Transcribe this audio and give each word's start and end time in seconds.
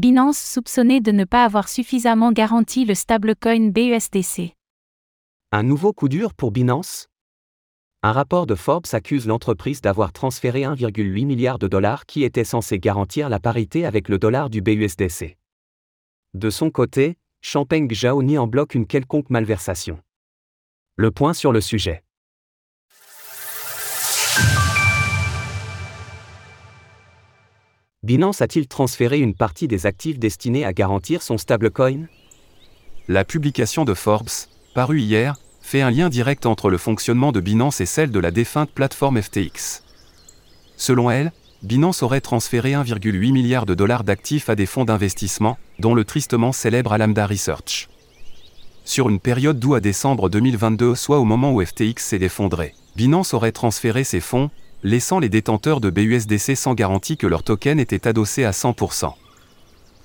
Binance 0.00 0.38
soupçonnée 0.38 1.02
de 1.02 1.12
ne 1.12 1.26
pas 1.26 1.44
avoir 1.44 1.68
suffisamment 1.68 2.32
garanti 2.32 2.86
le 2.86 2.94
stablecoin 2.94 3.68
BUSDC. 3.68 4.54
Un 5.52 5.62
nouveau 5.62 5.92
coup 5.92 6.08
dur 6.08 6.32
pour 6.32 6.52
Binance? 6.52 7.08
Un 8.02 8.12
rapport 8.12 8.46
de 8.46 8.54
Forbes 8.54 8.86
accuse 8.92 9.26
l'entreprise 9.26 9.82
d'avoir 9.82 10.14
transféré 10.14 10.62
1,8 10.62 11.26
milliard 11.26 11.58
de 11.58 11.68
dollars 11.68 12.06
qui 12.06 12.22
était 12.22 12.44
censé 12.44 12.78
garantir 12.78 13.28
la 13.28 13.40
parité 13.40 13.84
avec 13.84 14.08
le 14.08 14.18
dollar 14.18 14.48
du 14.48 14.62
BUSDC. 14.62 15.36
De 16.32 16.48
son 16.48 16.70
côté, 16.70 17.18
Champagne 17.42 17.86
Zhao 17.92 18.22
nie 18.22 18.38
en 18.38 18.46
bloc 18.46 18.74
une 18.74 18.86
quelconque 18.86 19.28
malversation. 19.28 20.00
Le 20.96 21.10
point 21.10 21.34
sur 21.34 21.52
le 21.52 21.60
sujet. 21.60 22.02
Binance 28.10 28.42
a-t-il 28.42 28.66
transféré 28.66 29.20
une 29.20 29.34
partie 29.34 29.68
des 29.68 29.86
actifs 29.86 30.18
destinés 30.18 30.64
à 30.64 30.72
garantir 30.72 31.22
son 31.22 31.38
stablecoin? 31.38 32.08
La 33.06 33.24
publication 33.24 33.84
de 33.84 33.94
Forbes, 33.94 34.48
parue 34.74 35.00
hier, 35.00 35.36
fait 35.62 35.80
un 35.80 35.92
lien 35.92 36.08
direct 36.08 36.44
entre 36.44 36.70
le 36.70 36.76
fonctionnement 36.76 37.30
de 37.30 37.38
Binance 37.38 37.80
et 37.80 37.86
celle 37.86 38.10
de 38.10 38.18
la 38.18 38.32
défunte 38.32 38.72
plateforme 38.72 39.22
FTX. 39.22 39.84
Selon 40.76 41.08
elle, 41.08 41.30
Binance 41.62 42.02
aurait 42.02 42.20
transféré 42.20 42.72
1,8 42.72 43.30
milliard 43.30 43.64
de 43.64 43.76
dollars 43.76 44.02
d'actifs 44.02 44.48
à 44.48 44.56
des 44.56 44.66
fonds 44.66 44.84
d'investissement, 44.84 45.56
dont 45.78 45.94
le 45.94 46.02
tristement 46.02 46.50
célèbre 46.50 46.92
Alameda 46.92 47.28
Research. 47.28 47.88
Sur 48.84 49.08
une 49.08 49.20
période 49.20 49.60
d'août 49.60 49.76
à 49.76 49.80
décembre 49.80 50.28
2022, 50.28 50.96
soit 50.96 51.20
au 51.20 51.24
moment 51.24 51.52
où 51.52 51.64
FTX 51.64 52.02
s'est 52.02 52.16
effondré, 52.16 52.74
Binance 52.96 53.34
aurait 53.34 53.52
transféré 53.52 54.02
ses 54.02 54.18
fonds, 54.18 54.50
laissant 54.82 55.18
les 55.18 55.28
détenteurs 55.28 55.80
de 55.80 55.90
BUSDC 55.90 56.56
sans 56.56 56.74
garantie 56.74 57.16
que 57.16 57.26
leur 57.26 57.42
token 57.42 57.78
était 57.78 58.08
adossé 58.08 58.44
à 58.44 58.50
100%. 58.52 59.12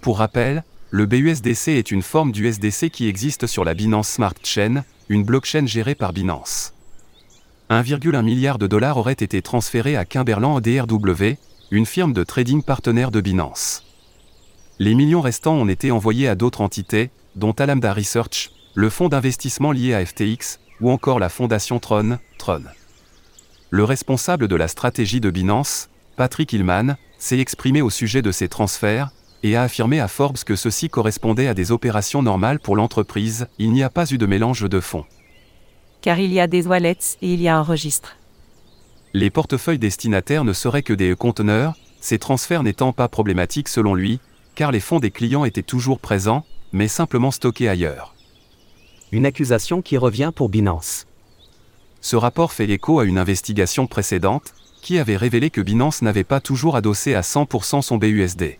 Pour 0.00 0.18
rappel, 0.18 0.64
le 0.90 1.06
BUSDC 1.06 1.68
est 1.68 1.90
une 1.90 2.02
forme 2.02 2.32
du 2.32 2.46
SDC 2.46 2.90
qui 2.90 3.08
existe 3.08 3.46
sur 3.46 3.64
la 3.64 3.74
Binance 3.74 4.08
Smart 4.08 4.34
Chain, 4.42 4.84
une 5.08 5.24
blockchain 5.24 5.66
gérée 5.66 5.94
par 5.94 6.12
Binance. 6.12 6.72
1,1 7.68 8.22
milliard 8.22 8.58
de 8.58 8.66
dollars 8.66 8.96
auraient 8.96 9.12
été 9.12 9.42
transférés 9.42 9.96
à 9.96 10.04
Kimberland 10.04 10.60
DRW, 10.60 11.36
une 11.70 11.86
firme 11.86 12.12
de 12.12 12.24
trading 12.24 12.62
partenaire 12.62 13.10
de 13.12 13.20
Binance. 13.20 13.84
Les 14.80 14.94
millions 14.94 15.20
restants 15.20 15.54
ont 15.54 15.68
été 15.68 15.90
envoyés 15.90 16.26
à 16.26 16.34
d'autres 16.34 16.62
entités, 16.62 17.10
dont 17.36 17.52
Alameda 17.52 17.92
Research, 17.92 18.50
le 18.74 18.90
fonds 18.90 19.08
d'investissement 19.08 19.70
lié 19.70 19.94
à 19.94 20.04
FTX, 20.04 20.58
ou 20.80 20.90
encore 20.90 21.18
la 21.20 21.28
fondation 21.28 21.78
Tron, 21.78 22.18
Tron 22.38 22.62
le 23.70 23.84
responsable 23.84 24.48
de 24.48 24.56
la 24.56 24.66
stratégie 24.66 25.20
de 25.20 25.30
Binance, 25.30 25.88
Patrick 26.16 26.52
Hillman, 26.52 26.96
s'est 27.18 27.38
exprimé 27.38 27.82
au 27.82 27.90
sujet 27.90 28.20
de 28.20 28.32
ces 28.32 28.48
transferts 28.48 29.10
et 29.44 29.56
a 29.56 29.62
affirmé 29.62 30.00
à 30.00 30.08
Forbes 30.08 30.38
que 30.44 30.56
ceci 30.56 30.88
correspondait 30.88 31.46
à 31.46 31.54
des 31.54 31.70
opérations 31.70 32.22
normales 32.22 32.58
pour 32.58 32.76
l'entreprise, 32.76 33.46
il 33.58 33.72
n'y 33.72 33.84
a 33.84 33.88
pas 33.88 34.10
eu 34.10 34.18
de 34.18 34.26
mélange 34.26 34.68
de 34.68 34.80
fonds. 34.80 35.06
Car 36.02 36.18
il 36.18 36.32
y 36.32 36.40
a 36.40 36.48
des 36.48 36.66
wallets 36.66 37.16
et 37.22 37.32
il 37.32 37.40
y 37.40 37.48
a 37.48 37.56
un 37.56 37.62
registre. 37.62 38.16
Les 39.14 39.30
portefeuilles 39.30 39.78
destinataires 39.78 40.44
ne 40.44 40.52
seraient 40.52 40.82
que 40.82 40.92
des 40.92 41.14
conteneurs, 41.14 41.74
ces 42.00 42.18
transferts 42.18 42.62
n'étant 42.62 42.92
pas 42.92 43.08
problématiques 43.08 43.68
selon 43.68 43.94
lui, 43.94 44.18
car 44.56 44.72
les 44.72 44.80
fonds 44.80 44.98
des 44.98 45.10
clients 45.10 45.44
étaient 45.44 45.62
toujours 45.62 46.00
présents, 46.00 46.44
mais 46.72 46.88
simplement 46.88 47.30
stockés 47.30 47.68
ailleurs. 47.68 48.14
Une 49.12 49.26
accusation 49.26 49.80
qui 49.80 49.96
revient 49.96 50.32
pour 50.34 50.48
Binance. 50.48 51.06
Ce 52.00 52.16
rapport 52.16 52.52
fait 52.52 52.68
écho 52.68 52.98
à 52.98 53.04
une 53.04 53.18
investigation 53.18 53.86
précédente, 53.86 54.54
qui 54.82 54.98
avait 54.98 55.16
révélé 55.16 55.50
que 55.50 55.60
Binance 55.60 56.02
n'avait 56.02 56.24
pas 56.24 56.40
toujours 56.40 56.76
adossé 56.76 57.14
à 57.14 57.20
100% 57.20 57.82
son 57.82 57.98
BUSD. 57.98 58.58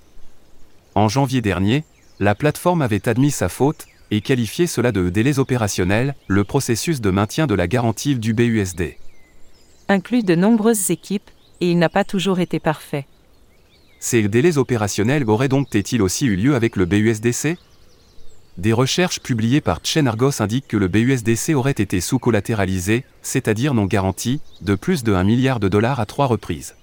En 0.94 1.08
janvier 1.08 1.41
dernier, 1.41 1.84
la 2.19 2.34
plateforme 2.34 2.82
avait 2.82 3.08
admis 3.08 3.30
sa 3.30 3.48
faute 3.48 3.86
et 4.10 4.20
qualifié 4.20 4.66
cela 4.66 4.92
de 4.92 5.08
délai 5.08 5.38
opérationnel, 5.38 6.14
le 6.27 6.44
processus 6.44 7.00
de 7.00 7.10
maintien 7.10 7.47
de 7.47 7.55
la 7.55 7.69
garantie 7.69 8.16
du 8.16 8.34
BUSD. 8.34 8.97
Inclut 9.88 10.22
de 10.22 10.34
nombreuses 10.34 10.91
équipes, 10.91 11.31
et 11.60 11.70
il 11.70 11.78
n'a 11.78 11.88
pas 11.88 12.04
toujours 12.04 12.41
été 12.41 12.59
parfait. 12.59 13.06
Ces 14.00 14.28
délais 14.28 14.59
opérationnels 14.59 15.28
auraient 15.28 15.48
donc 15.48 15.69
ils 15.72 16.03
aussi 16.03 16.26
eu 16.26 16.37
lieu 16.37 16.54
avec 16.54 16.76
le 16.76 16.87
BUSDC 16.87 17.59
des 18.59 18.72
recherches 18.72 19.21
publiées 19.21 19.61
par 19.61 19.81
Chen 19.83 20.06
Argos 20.06 20.43
indiquent 20.43 20.69
que 20.69 20.77
le 20.77 20.88
BUSDC 20.88 21.55
aurait 21.55 21.71
été 21.71 22.00
sous-collatéralisé, 22.00 23.05
c'est-à-dire 23.22 23.75
non 23.75 23.87
garanti, 23.87 24.41
de 24.61 24.75
plus 24.75 25.03
de 25.05 25.15
1 25.15 25.25
milliard 25.25 25.61
de 25.61 25.69
dollars 25.69 26.00
à 26.00 26.06
trois 26.06 26.27
reprises. 26.27 26.75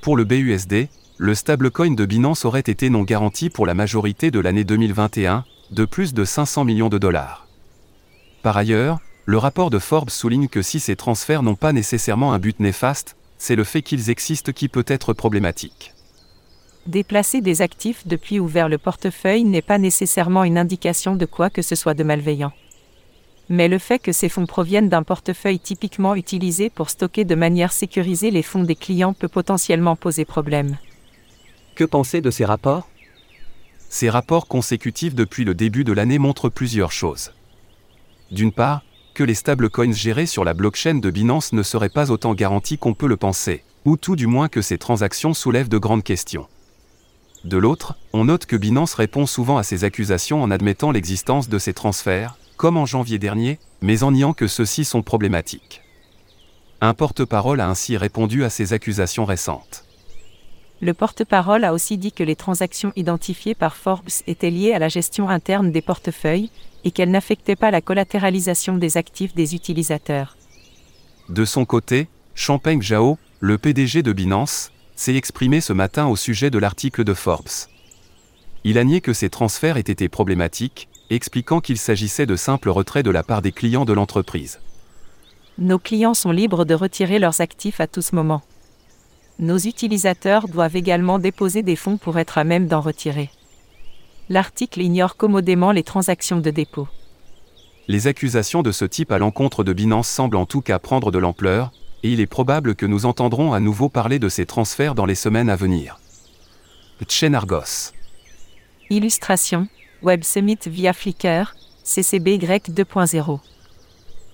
Pour 0.00 0.16
le 0.16 0.24
BUSD, 0.24 0.88
le 1.18 1.34
stablecoin 1.34 1.94
de 1.94 2.06
Binance 2.06 2.44
aurait 2.44 2.60
été 2.60 2.88
non 2.88 3.02
garanti 3.02 3.50
pour 3.50 3.66
la 3.66 3.74
majorité 3.74 4.30
de 4.30 4.40
l'année 4.40 4.64
2021, 4.64 5.44
de 5.70 5.84
plus 5.84 6.14
de 6.14 6.24
500 6.24 6.64
millions 6.64 6.88
de 6.88 6.98
dollars. 6.98 7.46
Par 8.42 8.56
ailleurs, 8.56 8.98
le 9.26 9.36
rapport 9.36 9.70
de 9.70 9.78
Forbes 9.78 10.10
souligne 10.10 10.48
que 10.48 10.62
si 10.62 10.80
ces 10.80 10.96
transferts 10.96 11.42
n'ont 11.42 11.54
pas 11.54 11.72
nécessairement 11.72 12.32
un 12.32 12.38
but 12.38 12.58
néfaste, 12.58 13.16
c'est 13.36 13.54
le 13.54 13.64
fait 13.64 13.82
qu'ils 13.82 14.10
existent 14.10 14.52
qui 14.52 14.68
peut 14.68 14.84
être 14.86 15.12
problématique. 15.12 15.94
Déplacer 16.86 17.40
des 17.40 17.60
actifs 17.60 18.06
depuis 18.06 18.40
ou 18.40 18.46
vers 18.46 18.68
le 18.68 18.78
portefeuille 18.78 19.44
n'est 19.44 19.62
pas 19.62 19.78
nécessairement 19.78 20.44
une 20.44 20.56
indication 20.56 21.14
de 21.14 21.26
quoi 21.26 21.50
que 21.50 21.62
ce 21.62 21.74
soit 21.74 21.94
de 21.94 22.02
malveillant. 22.02 22.52
Mais 23.50 23.68
le 23.68 23.78
fait 23.78 23.98
que 23.98 24.12
ces 24.12 24.28
fonds 24.28 24.46
proviennent 24.46 24.88
d'un 24.88 25.02
portefeuille 25.02 25.58
typiquement 25.58 26.14
utilisé 26.14 26.70
pour 26.70 26.88
stocker 26.88 27.24
de 27.24 27.34
manière 27.34 27.72
sécurisée 27.72 28.30
les 28.30 28.42
fonds 28.42 28.62
des 28.62 28.76
clients 28.76 29.12
peut 29.12 29.28
potentiellement 29.28 29.96
poser 29.96 30.24
problème. 30.24 30.78
Que 31.74 31.84
penser 31.84 32.20
de 32.20 32.30
ces 32.30 32.44
rapports? 32.44 32.88
Ces 33.88 34.08
rapports 34.08 34.46
consécutifs 34.46 35.14
depuis 35.14 35.44
le 35.44 35.54
début 35.54 35.84
de 35.84 35.92
l'année 35.92 36.18
montrent 36.18 36.48
plusieurs 36.48 36.92
choses. 36.92 37.32
D'une 38.30 38.52
part, 38.52 38.82
que 39.14 39.24
les 39.24 39.34
stablecoins 39.34 39.92
gérés 39.92 40.26
sur 40.26 40.44
la 40.44 40.54
blockchain 40.54 40.94
de 40.94 41.10
Binance 41.10 41.52
ne 41.52 41.62
seraient 41.62 41.88
pas 41.88 42.10
autant 42.10 42.34
garantis 42.34 42.78
qu'on 42.78 42.94
peut 42.94 43.08
le 43.08 43.16
penser, 43.16 43.64
ou 43.84 43.96
tout 43.96 44.14
du 44.14 44.28
moins 44.28 44.48
que 44.48 44.62
ces 44.62 44.78
transactions 44.78 45.34
soulèvent 45.34 45.68
de 45.68 45.78
grandes 45.78 46.04
questions. 46.04 46.46
De 47.44 47.56
l'autre, 47.56 47.94
on 48.12 48.26
note 48.26 48.44
que 48.44 48.56
Binance 48.56 48.94
répond 48.94 49.24
souvent 49.24 49.56
à 49.56 49.62
ces 49.62 49.84
accusations 49.84 50.42
en 50.42 50.50
admettant 50.50 50.90
l'existence 50.90 51.48
de 51.48 51.58
ces 51.58 51.72
transferts, 51.72 52.36
comme 52.56 52.76
en 52.76 52.84
janvier 52.84 53.18
dernier, 53.18 53.58
mais 53.80 54.02
en 54.02 54.12
niant 54.12 54.34
que 54.34 54.46
ceux-ci 54.46 54.84
sont 54.84 55.02
problématiques. 55.02 55.82
Un 56.82 56.92
porte-parole 56.92 57.60
a 57.60 57.68
ainsi 57.68 57.96
répondu 57.96 58.44
à 58.44 58.50
ces 58.50 58.74
accusations 58.74 59.24
récentes. 59.24 59.84
Le 60.82 60.94
porte-parole 60.94 61.64
a 61.64 61.72
aussi 61.74 61.98
dit 61.98 62.12
que 62.12 62.24
les 62.24 62.36
transactions 62.36 62.92
identifiées 62.96 63.54
par 63.54 63.76
Forbes 63.76 64.08
étaient 64.26 64.50
liées 64.50 64.72
à 64.72 64.78
la 64.78 64.88
gestion 64.88 65.28
interne 65.28 65.70
des 65.70 65.82
portefeuilles 65.82 66.50
et 66.84 66.90
qu'elles 66.90 67.10
n'affectaient 67.10 67.56
pas 67.56 67.70
la 67.70 67.82
collatéralisation 67.82 68.76
des 68.76 68.96
actifs 68.96 69.34
des 69.34 69.54
utilisateurs. 69.54 70.36
De 71.28 71.44
son 71.44 71.64
côté, 71.64 72.08
Champagne 72.34 72.82
Zhao, 72.82 73.18
le 73.40 73.58
PDG 73.58 74.02
de 74.02 74.12
Binance, 74.12 74.72
s'est 75.00 75.16
exprimé 75.16 75.62
ce 75.62 75.72
matin 75.72 76.08
au 76.08 76.14
sujet 76.14 76.50
de 76.50 76.58
l'article 76.58 77.04
de 77.04 77.14
Forbes. 77.14 77.48
Il 78.64 78.76
a 78.76 78.84
nié 78.84 79.00
que 79.00 79.14
ces 79.14 79.30
transferts 79.30 79.78
aient 79.78 79.80
été 79.80 80.10
problématiques, 80.10 80.90
expliquant 81.08 81.62
qu'il 81.62 81.78
s'agissait 81.78 82.26
de 82.26 82.36
simples 82.36 82.68
retraits 82.68 83.02
de 83.02 83.10
la 83.10 83.22
part 83.22 83.40
des 83.40 83.50
clients 83.50 83.86
de 83.86 83.94
l'entreprise. 83.94 84.60
Nos 85.56 85.78
clients 85.78 86.12
sont 86.12 86.32
libres 86.32 86.66
de 86.66 86.74
retirer 86.74 87.18
leurs 87.18 87.40
actifs 87.40 87.80
à 87.80 87.86
tout 87.86 88.02
ce 88.02 88.14
moment. 88.14 88.42
Nos 89.38 89.56
utilisateurs 89.56 90.48
doivent 90.48 90.76
également 90.76 91.18
déposer 91.18 91.62
des 91.62 91.76
fonds 91.76 91.96
pour 91.96 92.18
être 92.18 92.36
à 92.36 92.44
même 92.44 92.66
d'en 92.66 92.82
retirer. 92.82 93.30
L'article 94.28 94.82
ignore 94.82 95.16
commodément 95.16 95.72
les 95.72 95.82
transactions 95.82 96.40
de 96.40 96.50
dépôt. 96.50 96.88
Les 97.88 98.06
accusations 98.06 98.60
de 98.60 98.70
ce 98.70 98.84
type 98.84 99.12
à 99.12 99.18
l'encontre 99.18 99.64
de 99.64 99.72
Binance 99.72 100.08
semblent 100.08 100.36
en 100.36 100.44
tout 100.44 100.60
cas 100.60 100.78
prendre 100.78 101.10
de 101.10 101.18
l'ampleur, 101.18 101.72
et 102.02 102.10
il 102.10 102.20
est 102.20 102.26
probable 102.26 102.74
que 102.74 102.86
nous 102.86 103.06
entendrons 103.06 103.52
à 103.52 103.60
nouveau 103.60 103.88
parler 103.88 104.18
de 104.18 104.28
ces 104.28 104.46
transferts 104.46 104.94
dans 104.94 105.06
les 105.06 105.14
semaines 105.14 105.50
à 105.50 105.56
venir. 105.56 105.98
Chen 107.08 107.34
Argos. 107.34 107.92
Illustration 108.90 109.68
Web 110.02 110.24
Summit 110.24 110.58
via 110.66 110.92
Flickr, 110.92 111.54
CCBY 111.84 112.38
2.0. 112.38 113.40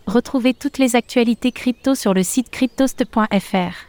Retrouvez 0.06 0.54
toutes 0.54 0.78
les 0.78 0.94
actualités 0.94 1.52
crypto 1.52 1.94
sur 1.94 2.14
le 2.14 2.22
site 2.22 2.50
cryptost.fr. 2.50 3.86